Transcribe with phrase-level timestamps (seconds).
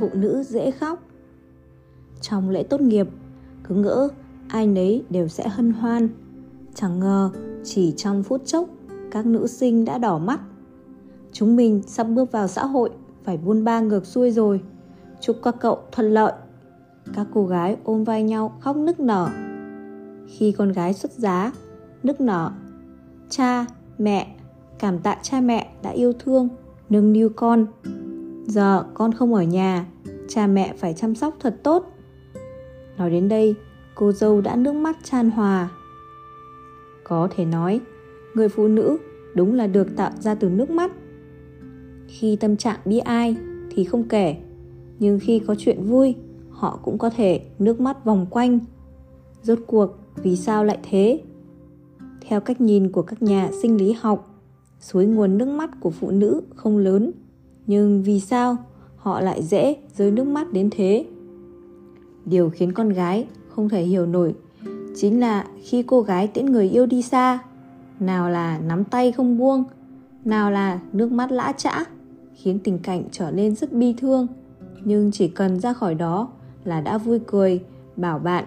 [0.00, 1.02] phụ nữ dễ khóc.
[2.20, 3.08] Trong lễ tốt nghiệp,
[3.64, 4.08] cứ ngỡ
[4.48, 6.08] ai nấy đều sẽ hân hoan.
[6.74, 7.30] Chẳng ngờ
[7.64, 8.68] chỉ trong phút chốc
[9.10, 10.40] các nữ sinh đã đỏ mắt.
[11.32, 12.90] Chúng mình sắp bước vào xã hội
[13.24, 14.60] phải buôn ba ngược xuôi rồi.
[15.20, 16.32] Chúc các cậu thuận lợi.
[17.14, 19.28] Các cô gái ôm vai nhau khóc nức nở.
[20.28, 21.52] Khi con gái xuất giá,
[22.02, 22.52] nức nở.
[23.28, 23.66] Cha,
[23.98, 24.36] mẹ,
[24.78, 26.48] cảm tạ cha mẹ đã yêu thương,
[26.88, 27.66] nâng niu con.
[28.46, 29.86] Giờ con không ở nhà,
[30.28, 31.92] cha mẹ phải chăm sóc thật tốt.
[32.98, 33.54] Nói đến đây,
[33.94, 35.68] cô dâu đã nước mắt chan hòa.
[37.04, 37.80] Có thể nói,
[38.34, 38.98] người phụ nữ
[39.34, 40.92] đúng là được tạo ra từ nước mắt.
[42.06, 43.36] Khi tâm trạng bi ai
[43.70, 44.36] thì không kể,
[44.98, 46.14] nhưng khi có chuyện vui,
[46.50, 48.58] họ cũng có thể nước mắt vòng quanh.
[49.42, 51.22] Rốt cuộc, vì sao lại thế?
[52.20, 54.40] Theo cách nhìn của các nhà sinh lý học,
[54.80, 57.12] suối nguồn nước mắt của phụ nữ không lớn,
[57.70, 58.56] nhưng vì sao
[58.96, 61.06] họ lại dễ rơi nước mắt đến thế?
[62.24, 64.34] Điều khiến con gái không thể hiểu nổi
[64.94, 67.38] chính là khi cô gái tiễn người yêu đi xa,
[68.00, 69.64] nào là nắm tay không buông,
[70.24, 71.84] nào là nước mắt lã chã,
[72.34, 74.26] khiến tình cảnh trở nên rất bi thương.
[74.84, 76.28] Nhưng chỉ cần ra khỏi đó
[76.64, 77.64] là đã vui cười,
[77.96, 78.44] bảo bạn,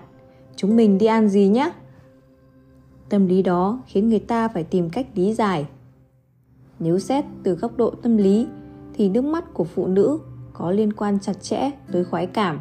[0.56, 1.72] chúng mình đi ăn gì nhé?
[3.10, 5.66] Tâm lý đó khiến người ta phải tìm cách lý giải.
[6.80, 8.48] Nếu xét từ góc độ tâm lý
[8.94, 10.20] thì nước mắt của phụ nữ
[10.54, 12.60] có liên quan chặt chẽ tới khoái cảm.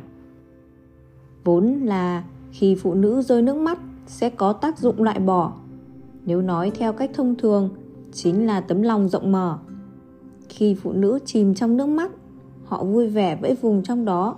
[1.45, 5.53] Vốn là khi phụ nữ rơi nước mắt sẽ có tác dụng loại bỏ.
[6.25, 7.71] Nếu nói theo cách thông thường,
[8.13, 9.59] chính là tấm lòng rộng mở.
[10.49, 12.11] Khi phụ nữ chìm trong nước mắt,
[12.65, 14.37] họ vui vẻ vẫy vùng trong đó.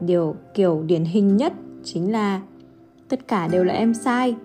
[0.00, 1.52] Điều kiểu điển hình nhất
[1.84, 2.42] chính là
[3.08, 4.36] tất cả đều là em sai.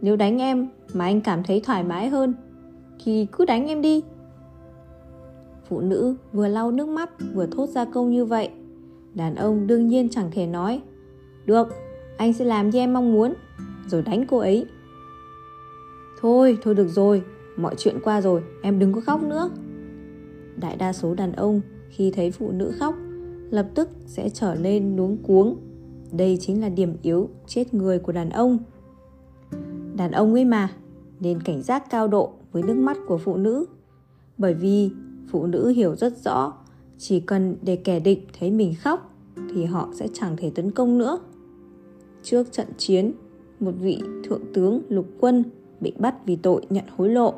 [0.00, 2.34] Nếu đánh em mà anh cảm thấy thoải mái hơn
[3.04, 4.02] thì cứ đánh em đi.
[5.72, 8.50] Phụ nữ vừa lau nước mắt vừa thốt ra câu như vậy.
[9.14, 10.80] Đàn ông đương nhiên chẳng thể nói
[11.46, 11.68] Được,
[12.16, 13.34] anh sẽ làm như em mong muốn
[13.86, 14.66] Rồi đánh cô ấy
[16.20, 17.22] Thôi, thôi được rồi
[17.56, 19.50] Mọi chuyện qua rồi, em đừng có khóc nữa
[20.56, 22.94] Đại đa số đàn ông khi thấy phụ nữ khóc
[23.50, 25.56] lập tức sẽ trở nên luống cuống.
[26.12, 28.58] Đây chính là điểm yếu chết người của đàn ông.
[29.96, 30.68] Đàn ông ấy mà,
[31.20, 33.64] nên cảnh giác cao độ với nước mắt của phụ nữ.
[34.38, 34.90] Bởi vì
[35.30, 36.52] phụ nữ hiểu rất rõ,
[36.98, 39.14] chỉ cần để kẻ địch thấy mình khóc
[39.54, 41.18] thì họ sẽ chẳng thể tấn công nữa.
[42.22, 43.12] Trước trận chiến,
[43.60, 45.44] một vị thượng tướng lục quân
[45.80, 47.34] bị bắt vì tội nhận hối lộ.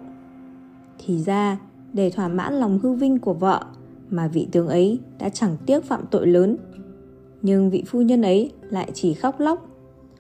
[0.99, 1.59] Thì ra,
[1.93, 3.65] để thỏa mãn lòng hư vinh của vợ
[4.11, 6.57] mà vị tướng ấy đã chẳng tiếc phạm tội lớn.
[7.43, 9.69] Nhưng vị phu nhân ấy lại chỉ khóc lóc,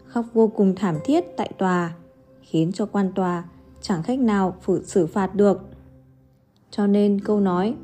[0.06, 1.94] khóc vô cùng thảm thiết tại tòa,
[2.40, 3.44] khiến cho quan tòa
[3.80, 5.60] chẳng cách nào phủ xử phạt được.
[6.76, 7.74] Cho nên câu nói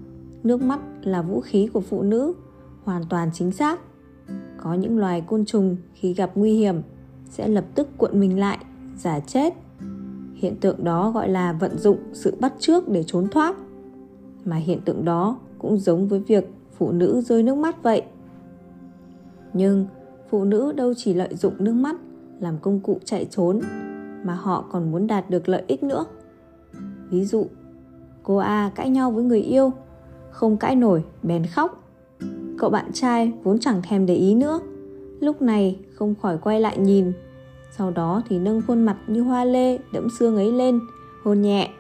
[0.42, 2.32] nước mắt là vũ khí của phụ nữ
[2.84, 3.80] hoàn toàn chính xác.
[4.56, 6.82] Có những loài côn trùng khi gặp nguy hiểm
[7.28, 8.58] sẽ lập tức cuộn mình lại,
[8.96, 9.54] giả chết.
[10.34, 13.56] Hiện tượng đó gọi là vận dụng sự bắt trước để trốn thoát.
[14.44, 18.02] Mà hiện tượng đó cũng giống với việc phụ nữ rơi nước mắt vậy.
[19.52, 19.86] Nhưng
[20.28, 21.96] phụ nữ đâu chỉ lợi dụng nước mắt
[22.40, 23.60] làm công cụ chạy trốn
[24.24, 26.04] mà họ còn muốn đạt được lợi ích nữa.
[27.10, 27.46] Ví dụ,
[28.22, 29.72] cô A cãi nhau với người yêu,
[30.30, 31.84] không cãi nổi bèn khóc.
[32.58, 34.60] Cậu bạn trai vốn chẳng thèm để ý nữa,
[35.20, 37.12] lúc này không khỏi quay lại nhìn.
[37.70, 40.80] Sau đó thì nâng khuôn mặt như hoa lê đẫm xương ấy lên,
[41.24, 41.70] hôn nhẹ.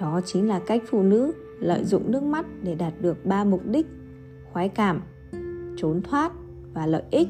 [0.00, 3.60] Đó chính là cách phụ nữ lợi dụng nước mắt để đạt được ba mục
[3.66, 3.86] đích
[4.52, 5.00] khoái cảm
[5.76, 6.32] trốn thoát
[6.74, 7.28] và lợi ích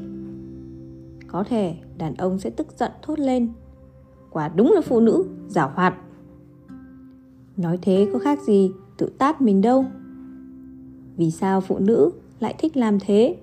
[1.27, 3.53] có thể đàn ông sẽ tức giận thốt lên
[4.29, 5.93] quả đúng là phụ nữ giả hoạt
[7.57, 9.85] nói thế có khác gì tự tát mình đâu.
[11.17, 13.35] Vì sao phụ nữ lại thích làm thế?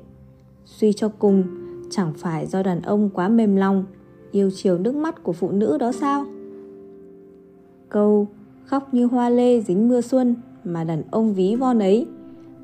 [0.65, 1.45] Suy cho cùng,
[1.91, 3.85] chẳng phải do đàn ông quá mềm lòng,
[4.33, 6.27] yêu chiều nước mắt của phụ nữ đó sao?
[7.89, 8.29] Câu
[8.65, 12.07] khóc như hoa lê dính mưa xuân mà đàn ông ví von ấy,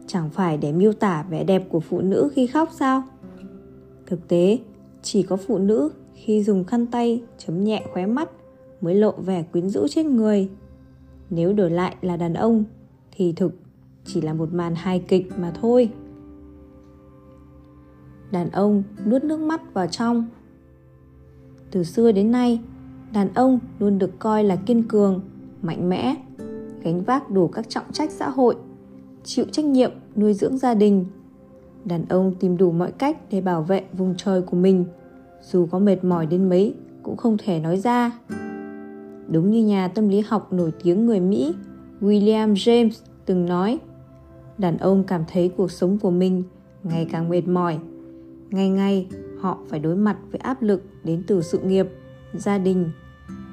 [0.06, 3.02] chẳng phải để miêu tả vẻ đẹp của phụ nữ khi khóc sao?
[4.06, 4.58] Thực tế,
[5.02, 8.30] chỉ có phụ nữ khi dùng khăn tay chấm nhẹ khóe mắt
[8.80, 10.48] mới lộ vẻ quyến rũ trên người
[11.30, 12.64] nếu đổi lại là đàn ông
[13.12, 13.54] thì thực
[14.04, 15.90] chỉ là một màn hài kịch mà thôi
[18.32, 20.24] đàn ông nuốt nước mắt vào trong
[21.70, 22.60] từ xưa đến nay
[23.12, 25.20] đàn ông luôn được coi là kiên cường
[25.62, 26.16] mạnh mẽ
[26.86, 28.56] gánh vác đủ các trọng trách xã hội,
[29.24, 31.06] chịu trách nhiệm nuôi dưỡng gia đình.
[31.84, 34.84] Đàn ông tìm đủ mọi cách để bảo vệ vùng trời của mình,
[35.42, 38.18] dù có mệt mỏi đến mấy cũng không thể nói ra.
[39.28, 41.54] Đúng như nhà tâm lý học nổi tiếng người Mỹ
[42.00, 42.90] William James
[43.26, 43.78] từng nói,
[44.58, 46.42] đàn ông cảm thấy cuộc sống của mình
[46.82, 47.78] ngày càng mệt mỏi.
[48.50, 49.06] Ngày ngày
[49.40, 51.86] họ phải đối mặt với áp lực đến từ sự nghiệp,
[52.34, 52.90] gia đình.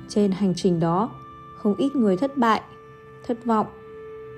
[0.08, 1.12] Trên hành trình đó,
[1.58, 2.62] không ít người thất bại,
[3.28, 3.68] thất vọng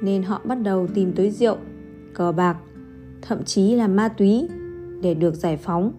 [0.02, 1.58] nên họ bắt đầu tìm tới rượu,
[2.14, 2.58] cờ bạc,
[3.22, 4.48] thậm chí là ma túy
[5.02, 5.92] để được giải phóng.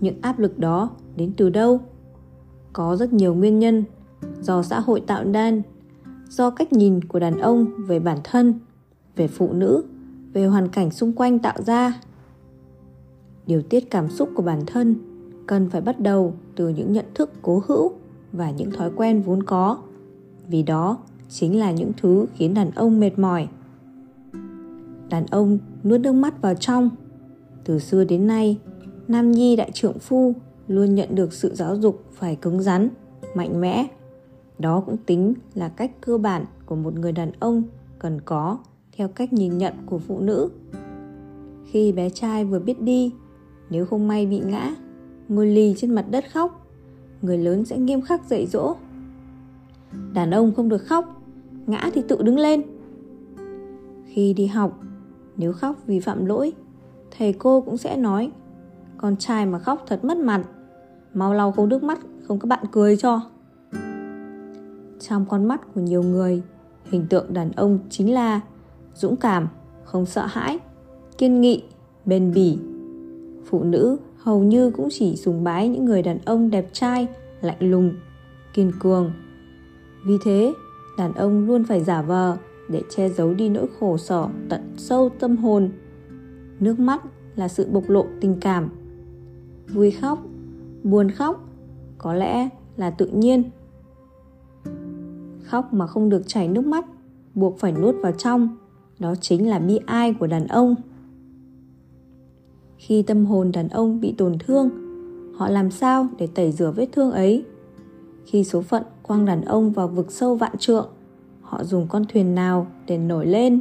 [0.00, 1.80] Những áp lực đó đến từ đâu?
[2.72, 3.84] Có rất nhiều nguyên nhân
[4.42, 5.62] do xã hội tạo nên,
[6.28, 8.54] do cách nhìn của đàn ông về bản thân,
[9.16, 9.84] về phụ nữ,
[10.32, 12.00] về hoàn cảnh xung quanh tạo ra.
[13.46, 14.94] Điều tiết cảm xúc của bản thân
[15.46, 17.92] cần phải bắt đầu từ những nhận thức cố hữu
[18.32, 19.78] và những thói quen vốn có.
[20.48, 20.98] Vì đó
[21.28, 23.48] chính là những thứ khiến đàn ông mệt mỏi.
[25.08, 26.90] Đàn ông nuốt nước mắt vào trong.
[27.64, 28.58] Từ xưa đến nay,
[29.08, 30.34] nam nhi đại trượng phu
[30.68, 32.88] luôn nhận được sự giáo dục phải cứng rắn,
[33.34, 33.86] mạnh mẽ.
[34.58, 37.62] Đó cũng tính là cách cơ bản của một người đàn ông
[37.98, 38.58] cần có
[38.96, 40.48] theo cách nhìn nhận của phụ nữ.
[41.64, 43.12] Khi bé trai vừa biết đi,
[43.70, 44.74] nếu không may bị ngã,
[45.28, 46.66] ngồi lì trên mặt đất khóc,
[47.22, 48.76] người lớn sẽ nghiêm khắc dạy dỗ.
[50.12, 51.22] Đàn ông không được khóc,
[51.66, 52.62] ngã thì tự đứng lên.
[54.06, 54.80] Khi đi học,
[55.36, 56.52] nếu khóc vì phạm lỗi,
[57.18, 58.30] thầy cô cũng sẽ nói
[58.98, 60.42] con trai mà khóc thật mất mặt
[61.14, 61.98] mau lau khô nước mắt
[62.28, 63.20] không các bạn cười cho
[65.00, 66.42] trong con mắt của nhiều người,
[66.84, 68.40] hình tượng đàn ông chính là
[68.94, 69.48] dũng cảm,
[69.84, 70.58] không sợ hãi,
[71.18, 71.62] kiên nghị,
[72.04, 72.58] bền bỉ.
[73.46, 77.08] Phụ nữ hầu như cũng chỉ sùng bái những người đàn ông đẹp trai,
[77.40, 77.94] lạnh lùng,
[78.54, 79.12] kiên cường.
[80.06, 80.54] Vì thế,
[80.98, 82.36] đàn ông luôn phải giả vờ
[82.68, 85.70] để che giấu đi nỗi khổ sở tận sâu tâm hồn.
[86.60, 87.02] Nước mắt
[87.36, 88.68] là sự bộc lộ tình cảm.
[89.68, 90.22] Vui khóc,
[90.84, 91.48] buồn khóc
[91.98, 93.50] có lẽ là tự nhiên
[95.46, 96.86] khóc mà không được chảy nước mắt,
[97.34, 98.48] buộc phải nuốt vào trong.
[98.98, 100.74] Đó chính là bi ai của đàn ông.
[102.76, 104.70] Khi tâm hồn đàn ông bị tổn thương,
[105.36, 107.44] họ làm sao để tẩy rửa vết thương ấy?
[108.24, 110.88] Khi số phận quăng đàn ông vào vực sâu vạn trượng,
[111.40, 113.60] họ dùng con thuyền nào để nổi lên?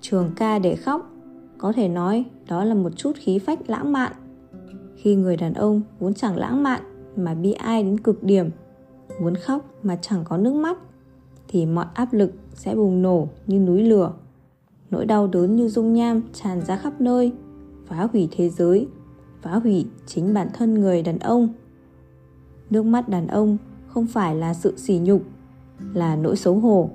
[0.00, 1.10] Trường ca để khóc,
[1.58, 4.12] có thể nói đó là một chút khí phách lãng mạn.
[4.96, 6.82] Khi người đàn ông vốn chẳng lãng mạn
[7.16, 8.50] mà bi ai đến cực điểm
[9.20, 10.78] muốn khóc mà chẳng có nước mắt,
[11.48, 14.12] thì mọi áp lực sẽ bùng nổ như núi lửa.
[14.90, 17.32] Nỗi đau đớn như dung nham tràn ra khắp nơi,
[17.86, 18.88] phá hủy thế giới,
[19.42, 21.48] phá hủy chính bản thân người đàn ông.
[22.70, 23.56] Nước mắt đàn ông
[23.88, 25.22] không phải là sự sỉ nhục,
[25.94, 26.90] là nỗi xấu hổ.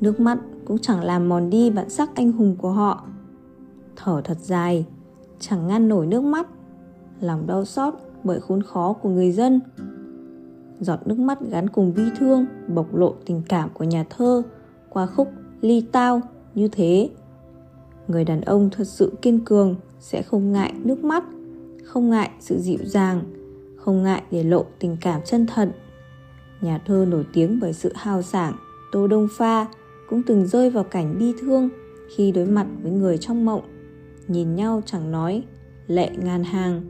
[0.00, 3.04] Nước mắt cũng chẳng làm mòn đi bản sắc anh hùng của họ.
[3.96, 4.86] Thở thật dài,
[5.38, 6.48] chẳng ngăn nổi nước mắt.
[7.20, 7.94] Lòng đau xót
[8.24, 9.60] bởi khốn khó của người dân
[10.80, 14.42] giọt nước mắt gắn cùng bi thương, bộc lộ tình cảm của nhà thơ,
[14.88, 15.28] qua khúc
[15.60, 16.20] ly tao
[16.54, 17.10] như thế.
[18.08, 21.24] Người đàn ông thật sự kiên cường, sẽ không ngại nước mắt,
[21.84, 23.22] không ngại sự dịu dàng,
[23.76, 25.68] không ngại để lộ tình cảm chân thật.
[26.60, 28.54] Nhà thơ nổi tiếng bởi sự hào sảng,
[28.92, 29.66] tô đông pha
[30.08, 31.68] cũng từng rơi vào cảnh bi thương
[32.16, 33.62] khi đối mặt với người trong mộng,
[34.28, 35.42] nhìn nhau chẳng nói,
[35.86, 36.82] lệ ngàn hàng.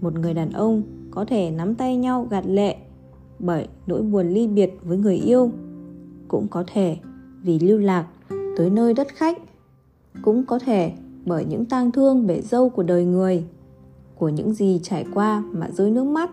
[0.00, 2.76] Một người đàn ông có thể nắm tay nhau gạt lệ
[3.38, 5.50] bởi nỗi buồn ly biệt với người yêu.
[6.28, 6.96] Cũng có thể
[7.42, 8.06] vì lưu lạc
[8.56, 9.38] tới nơi đất khách
[10.22, 10.92] cũng có thể
[11.26, 13.44] bởi những tang thương bể dâu của đời người
[14.14, 16.30] của những gì trải qua mà rơi nước mắt.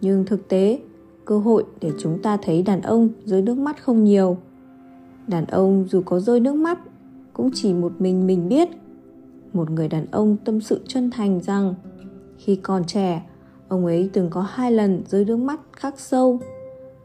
[0.00, 0.80] Nhưng thực tế
[1.24, 4.36] cơ hội để chúng ta thấy đàn ông rơi nước mắt không nhiều.
[5.26, 6.78] Đàn ông dù có rơi nước mắt
[7.32, 8.68] cũng chỉ một mình mình biết.
[9.52, 11.74] Một người đàn ông tâm sự chân thành rằng
[12.38, 13.22] khi còn trẻ,
[13.68, 16.40] ông ấy từng có hai lần rơi nước mắt khắc sâu.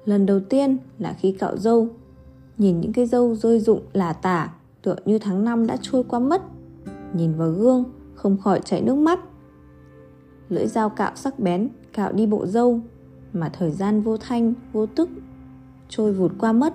[0.06, 1.88] Lần đầu tiên là khi cạo dâu.
[2.58, 6.20] Nhìn những cái dâu rơi rụng là tả, tựa như tháng năm đã trôi qua
[6.20, 6.42] mất.
[7.14, 7.84] Nhìn vào gương,
[8.16, 9.20] không khỏi chảy nước mắt.
[10.50, 12.80] Lưỡi dao cạo sắc bén, cạo đi bộ dâu,
[13.34, 15.10] mà thời gian vô thanh, vô tức,
[15.90, 16.74] trôi vụt qua mất.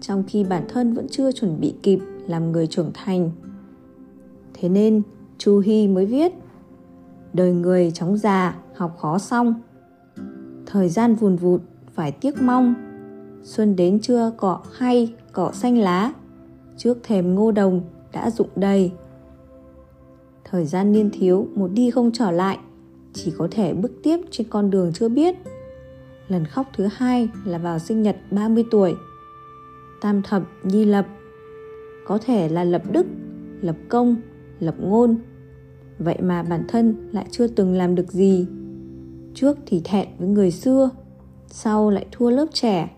[0.00, 3.30] Trong khi bản thân vẫn chưa chuẩn bị kịp làm người trưởng thành.
[4.54, 5.02] Thế nên,
[5.38, 6.32] Chu Hy mới viết
[7.32, 9.54] đời người chóng già, học khó xong.
[10.66, 11.60] Thời gian vùn vụt,
[11.94, 12.74] phải tiếc mong.
[13.42, 16.12] Xuân đến chưa cỏ hay cỏ xanh lá.
[16.76, 17.80] Trước thềm ngô đồng
[18.12, 18.92] đã rụng đầy.
[20.44, 22.58] Thời gian niên thiếu, một đi không trở lại.
[23.12, 25.34] Chỉ có thể bước tiếp trên con đường chưa biết.
[26.28, 28.94] Lần khóc thứ hai là vào sinh nhật 30 tuổi.
[30.00, 31.06] Tam thập, nhi lập.
[32.06, 33.06] Có thể là lập đức,
[33.60, 34.16] lập công,
[34.60, 35.16] lập ngôn
[35.98, 38.46] vậy mà bản thân lại chưa từng làm được gì.
[39.34, 40.90] Trước thì thẹn với người xưa,
[41.46, 42.90] sau lại thua lớp trẻ.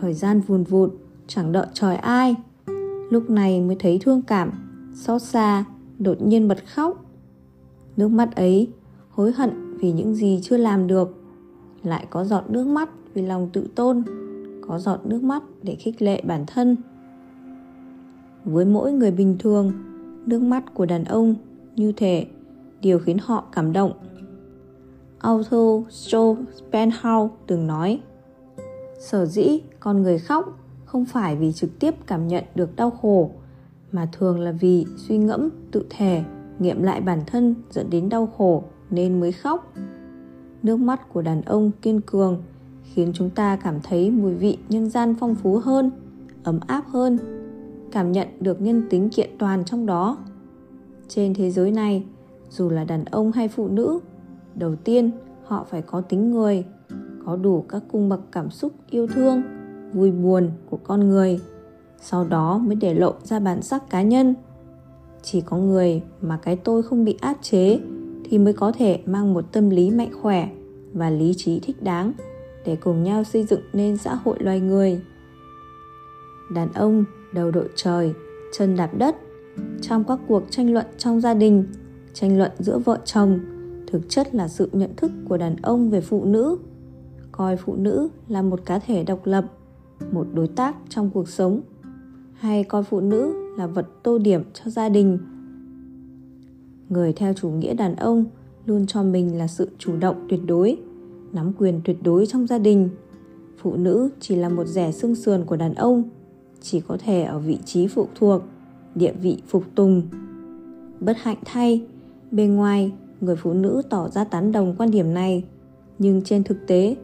[0.00, 0.92] Thời gian vùn vụt,
[1.26, 2.34] chẳng đợi trời ai.
[3.10, 4.50] Lúc này mới thấy thương cảm,
[4.94, 5.64] xót xa,
[5.98, 7.04] đột nhiên bật khóc.
[7.96, 8.68] Nước mắt ấy,
[9.10, 11.18] hối hận vì những gì chưa làm được.
[11.82, 14.02] Lại có giọt nước mắt vì lòng tự tôn,
[14.68, 16.76] có giọt nước mắt để khích lệ bản thân.
[18.44, 19.72] Với mỗi người bình thường,
[20.26, 21.34] nước mắt của đàn ông
[21.76, 22.26] như thể
[22.80, 23.92] điều khiến họ cảm động.
[25.18, 25.86] Arthur
[26.58, 28.00] Spenhouse từng nói,
[28.98, 33.30] sở dĩ con người khóc không phải vì trực tiếp cảm nhận được đau khổ,
[33.92, 36.22] mà thường là vì suy ngẫm, tự thể
[36.58, 39.72] nghiệm lại bản thân dẫn đến đau khổ nên mới khóc.
[40.62, 42.42] Nước mắt của đàn ông kiên cường
[42.82, 45.90] khiến chúng ta cảm thấy mùi vị nhân gian phong phú hơn,
[46.44, 47.18] ấm áp hơn,
[47.92, 50.16] cảm nhận được nhân tính kiện toàn trong đó
[51.14, 52.04] trên thế giới này,
[52.50, 54.00] dù là đàn ông hay phụ nữ,
[54.54, 55.10] đầu tiên
[55.44, 56.64] họ phải có tính người,
[57.26, 59.42] có đủ các cung bậc cảm xúc yêu thương,
[59.92, 61.40] vui buồn của con người,
[62.00, 64.34] sau đó mới để lộ ra bản sắc cá nhân.
[65.22, 67.80] Chỉ có người mà cái tôi không bị áp chế
[68.24, 70.48] thì mới có thể mang một tâm lý mạnh khỏe
[70.92, 72.12] và lý trí thích đáng
[72.64, 75.00] để cùng nhau xây dựng nên xã hội loài người.
[76.54, 78.12] Đàn ông, đầu đội trời,
[78.58, 79.16] chân đạp đất
[79.82, 81.64] trong các cuộc tranh luận trong gia đình,
[82.14, 83.38] tranh luận giữa vợ chồng,
[83.86, 86.58] thực chất là sự nhận thức của đàn ông về phụ nữ.
[87.32, 89.44] Coi phụ nữ là một cá thể độc lập,
[90.12, 91.60] một đối tác trong cuộc sống,
[92.34, 95.18] hay coi phụ nữ là vật tô điểm cho gia đình.
[96.88, 98.24] Người theo chủ nghĩa đàn ông
[98.66, 100.76] luôn cho mình là sự chủ động tuyệt đối,
[101.32, 102.88] nắm quyền tuyệt đối trong gia đình.
[103.58, 106.02] Phụ nữ chỉ là một rẻ xương sườn của đàn ông,
[106.60, 108.42] chỉ có thể ở vị trí phụ thuộc
[108.94, 110.02] địa vị phục tùng.
[111.00, 111.84] Bất hạnh thay
[112.30, 115.44] bên ngoài, người phụ nữ tỏ ra tán đồng quan điểm này.
[115.98, 116.96] Nhưng trên thực tế,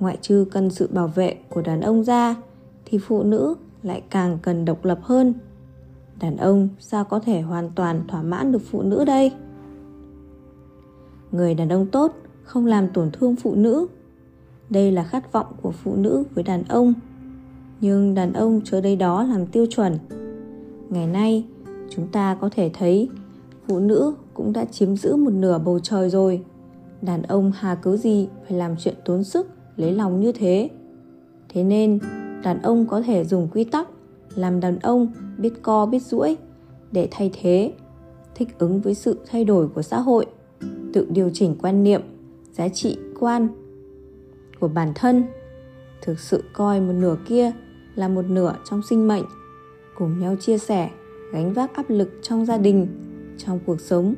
[0.00, 2.36] ngoại trừ cần sự bảo vệ của đàn ông ra,
[2.84, 5.34] thì phụ nữ lại càng cần độc lập hơn.
[6.20, 9.32] Đàn ông sao có thể hoàn toàn thỏa mãn được phụ nữ đây?
[11.32, 13.86] Người đàn ông tốt không làm tổn thương phụ nữ.
[14.70, 16.94] Đây là khát vọng của phụ nữ với đàn ông.
[17.80, 19.98] Nhưng đàn ông chớ đây đó làm tiêu chuẩn
[20.92, 21.44] ngày nay,
[21.90, 23.08] chúng ta có thể thấy
[23.68, 26.42] phụ nữ cũng đã chiếm giữ một nửa bầu trời rồi.
[27.02, 30.70] Đàn ông hà cớ gì phải làm chuyện tốn sức, lấy lòng như thế?
[31.48, 31.98] Thế nên,
[32.44, 33.88] đàn ông có thể dùng quy tắc
[34.34, 36.36] làm đàn ông biết co biết duỗi
[36.92, 37.72] để thay thế,
[38.34, 40.26] thích ứng với sự thay đổi của xã hội,
[40.92, 42.02] tự điều chỉnh quan niệm,
[42.52, 43.48] giá trị quan
[44.60, 45.24] của bản thân.
[46.02, 47.52] Thực sự coi một nửa kia
[47.94, 49.24] là một nửa trong sinh mệnh
[49.94, 50.90] cùng nhau chia sẻ,
[51.32, 52.86] gánh vác áp lực trong gia đình,
[53.38, 54.14] trong cuộc sống.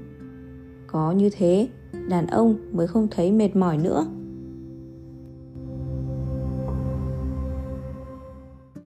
[0.86, 1.68] Có như thế,
[2.08, 4.06] đàn ông mới không thấy mệt mỏi nữa.